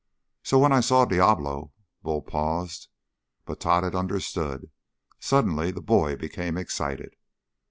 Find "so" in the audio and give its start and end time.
0.41-0.57